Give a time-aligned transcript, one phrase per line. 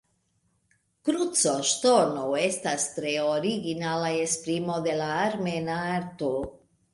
[1.09, 6.33] Krucoŝtono estas tre originala esprimo de la armena arto.